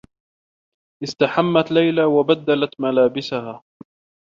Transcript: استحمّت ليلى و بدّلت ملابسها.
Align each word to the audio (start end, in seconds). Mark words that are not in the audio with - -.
استحمّت 1.03 1.71
ليلى 1.71 2.03
و 2.03 2.23
بدّلت 2.23 2.73
ملابسها. 2.81 3.63